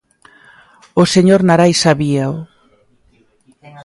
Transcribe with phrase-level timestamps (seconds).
[1.01, 2.33] O señor Narai sabíao.